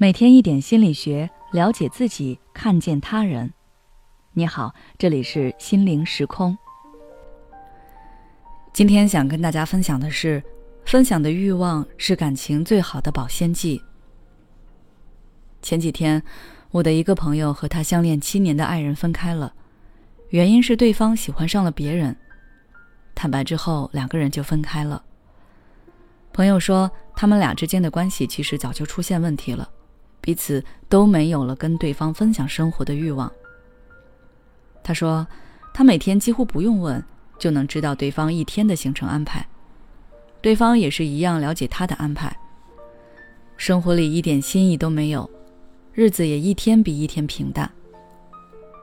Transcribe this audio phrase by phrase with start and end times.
[0.00, 3.52] 每天一点心理学，了解自己，看见他人。
[4.32, 6.56] 你好，这里是心灵时空。
[8.72, 10.40] 今天想跟大家分享的是，
[10.84, 13.82] 分享的欲望是感情最好的保鲜剂。
[15.62, 16.22] 前几天，
[16.70, 19.52] 我的一个朋友和他相恋七年的爱人分开了，
[20.28, 22.16] 原因是对方喜欢上了别人。
[23.16, 25.02] 坦白之后，两个人就分开了。
[26.32, 29.68] 朋友说，他们俩之间的关系其实早就出现问题了。
[30.20, 33.30] 彼此都没有了跟对方分享生活的欲望。
[34.82, 35.26] 他说，
[35.74, 37.02] 他每天几乎不用问
[37.38, 39.46] 就能知道对方一天的行程安排，
[40.40, 42.34] 对方也是一样了解他的安排。
[43.56, 45.28] 生活里一点心意都没有，
[45.92, 47.70] 日子也一天比一天平淡。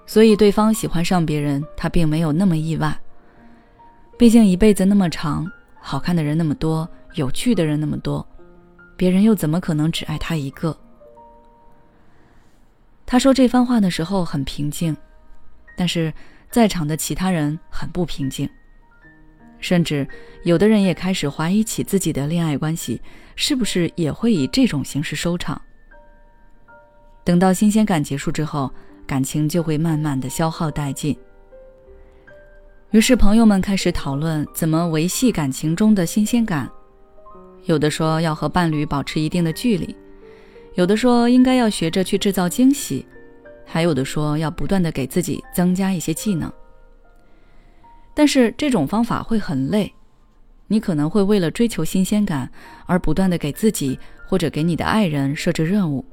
[0.05, 2.95] 所以对方喜欢上别人，他并没有那么意外。
[4.17, 5.49] 毕竟一辈子那么长，
[5.79, 8.25] 好看的人那么多，有趣的人那么多，
[8.95, 10.77] 别人又怎么可能只爱他一个？
[13.05, 14.95] 他说这番话的时候很平静，
[15.77, 16.11] 但是
[16.49, 18.49] 在场的其他人很不平静，
[19.59, 20.07] 甚至
[20.43, 23.01] 有的人也开始怀疑起自己的恋爱关系
[23.35, 25.61] 是不是也会以这种形式收场。
[27.23, 28.71] 等到新鲜感结束之后，
[29.05, 31.17] 感情就会慢慢的消耗殆尽。
[32.91, 36.69] 于是朋友们开始讨论怎么维系感情中的新鲜感，
[37.65, 39.95] 有的说要和伴侣保持一定的距离。
[40.75, 43.05] 有的说应该要学着去制造惊喜，
[43.65, 46.51] 还有的说要不断的给自己增加一些技能。
[48.13, 49.93] 但是这种方法会很累，
[50.67, 52.49] 你可能会为了追求新鲜感
[52.85, 56.03] 而不断的给自己或者给你的爱人设置任务。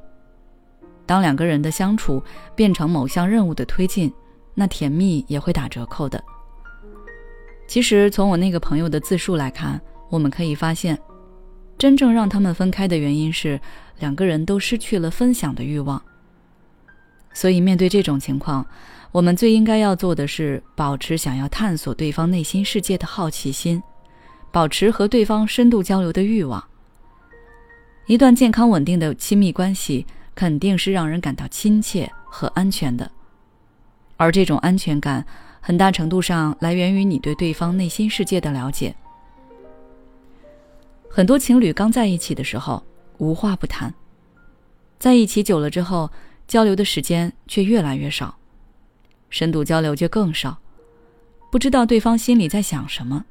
[1.06, 2.22] 当两个人的相处
[2.54, 4.12] 变成某项任务的推进，
[4.54, 6.22] 那甜蜜也会打折扣的。
[7.66, 10.96] 其实从我那个朋友的自述来看，我们可以发现。
[11.82, 13.60] 真正让他们分开的原因是，
[13.98, 16.00] 两个人都失去了分享的欲望。
[17.34, 18.64] 所以，面对这种情况，
[19.10, 23.82] 我们最应该要做的是保持想要探索对方内心世界的好奇心，
[24.52, 26.62] 保持和对方深度交流的欲望。
[28.06, 30.06] 一段健康稳定的亲密关系，
[30.36, 33.10] 肯定是让人感到亲切和安全的，
[34.16, 35.26] 而这种安全感，
[35.60, 38.94] 很大程度上来源于你对对方内心世界的了解。
[41.14, 42.82] 很多情侣刚在一起的时候
[43.18, 43.92] 无话不谈，
[44.98, 46.10] 在一起久了之后，
[46.48, 48.34] 交流的时间却越来越少，
[49.28, 50.56] 深度交流就更少，
[51.50, 53.22] 不知道对方心里在想什么，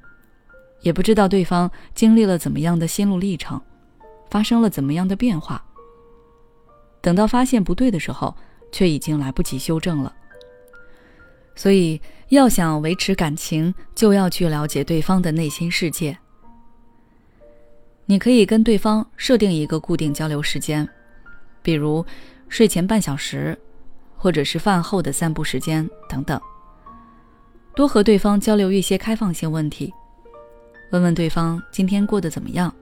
[0.81, 3.59] 也不知道对方经历了怎么样的心路历程，
[4.29, 5.65] 发生了怎么样的变化。
[7.01, 8.37] 等到发现不对的时候，
[8.71, 10.15] 却已经来不及修正了。
[11.55, 11.99] 所以，
[12.29, 16.15] 要想维持感情，就要去了解对方的内心世界。
[18.06, 20.88] 你可以跟对方设定一个固定交流时间，
[21.62, 22.06] 比如
[22.50, 23.57] 睡前半小时，
[24.17, 26.40] 或者是饭后的散步时间等等。
[27.73, 29.94] 多和对方交流一些开放性问题，
[30.91, 32.73] 问问对方今天过得怎么样，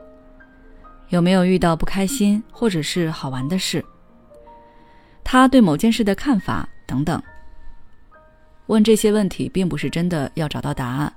[1.09, 3.85] 有没有遇到不开心或者是好玩的事，
[5.23, 7.21] 他对某件事的看法等等。
[8.65, 11.13] 问这些问题并不是真的要找到答案，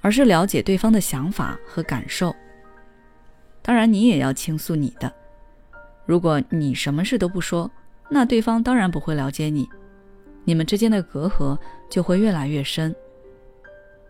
[0.00, 2.34] 而是了解对方的想法和感受。
[3.66, 5.12] 当然，你也要倾诉你的。
[6.04, 7.68] 如果你什么事都不说，
[8.08, 9.68] 那对方当然不会了解你，
[10.44, 11.58] 你们之间的隔阂
[11.90, 12.94] 就会越来越深。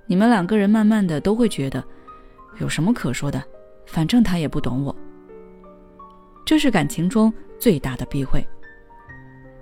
[0.04, 1.82] 你们两个人慢慢的都会觉得，
[2.58, 3.42] 有什么可说的，
[3.86, 4.94] 反正他也不懂我。
[6.44, 8.46] 这是感情中最大的避讳。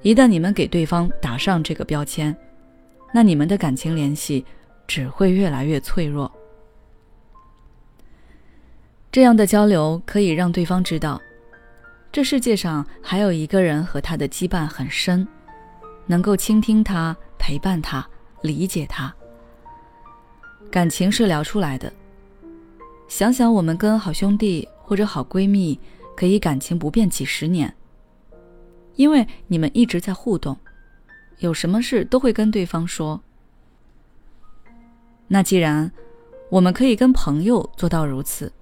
[0.03, 2.37] 一旦你们给对方打上这个标签，
[3.12, 4.44] 那你们的感情联系
[4.88, 6.28] 只会越来越脆弱。
[9.14, 11.22] 这样的交流可以让对方知道，
[12.10, 15.25] 这世界上还有一个人和他的羁绊很深，
[16.06, 18.04] 能够倾听他、陪伴他、
[18.42, 19.14] 理解他。
[20.69, 21.92] 感情是聊出来的。
[23.06, 25.78] 想想我们跟好兄弟或者好闺蜜
[26.16, 27.72] 可以感情不变几十年，
[28.96, 30.58] 因为你们一直在互动，
[31.38, 33.22] 有什么事都会跟对方说。
[35.28, 35.88] 那既然
[36.50, 38.52] 我们可以跟朋友做到如此。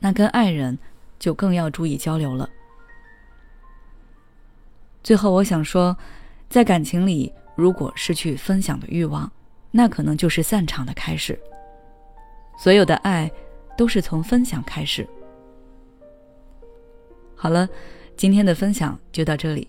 [0.00, 0.76] 那跟爱人
[1.18, 2.48] 就更要注意交流了。
[5.02, 5.96] 最后，我想说，
[6.48, 9.30] 在感情里，如果失去分享的欲望，
[9.70, 11.38] 那可能就是散场的开始。
[12.58, 13.30] 所有的爱
[13.76, 15.08] 都是从分享开始。
[17.34, 17.68] 好了，
[18.16, 19.68] 今天的分享就到这里。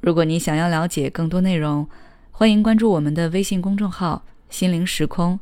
[0.00, 1.88] 如果你想要了解更多内容，
[2.30, 5.38] 欢迎关注我们的微信公众号“心灵时空”，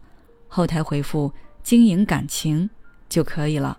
[0.48, 1.32] 后台回复
[1.64, 2.68] “经营感情”
[3.08, 3.78] 就可以了。